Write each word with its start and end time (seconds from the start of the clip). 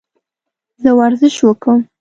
زه 0.81 0.89
ورزش 0.99 1.35
وکم؟ 1.47 1.79